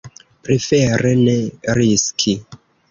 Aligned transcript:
Prefere 0.47 1.13
ne 1.27 1.37
riski. 1.81 2.39